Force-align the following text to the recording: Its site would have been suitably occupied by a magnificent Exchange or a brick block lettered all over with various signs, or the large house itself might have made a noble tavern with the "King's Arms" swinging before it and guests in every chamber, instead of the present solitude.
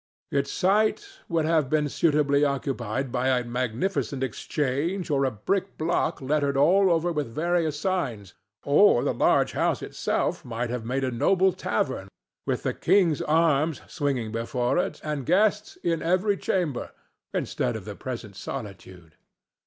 Its 0.31 0.51
site 0.51 1.19
would 1.29 1.45
have 1.45 1.69
been 1.69 1.87
suitably 1.87 2.43
occupied 2.43 3.11
by 3.11 3.27
a 3.27 3.43
magnificent 3.43 4.23
Exchange 4.23 5.11
or 5.11 5.25
a 5.25 5.29
brick 5.29 5.77
block 5.77 6.19
lettered 6.19 6.57
all 6.57 6.89
over 6.89 7.11
with 7.11 7.27
various 7.27 7.79
signs, 7.79 8.33
or 8.63 9.03
the 9.03 9.13
large 9.13 9.51
house 9.51 9.83
itself 9.83 10.43
might 10.43 10.71
have 10.71 10.83
made 10.83 11.03
a 11.03 11.11
noble 11.11 11.53
tavern 11.53 12.07
with 12.47 12.63
the 12.63 12.73
"King's 12.73 13.21
Arms" 13.21 13.79
swinging 13.87 14.31
before 14.31 14.79
it 14.79 14.99
and 15.03 15.23
guests 15.27 15.75
in 15.83 16.01
every 16.01 16.35
chamber, 16.35 16.89
instead 17.31 17.75
of 17.75 17.85
the 17.85 17.93
present 17.93 18.35
solitude. 18.35 19.17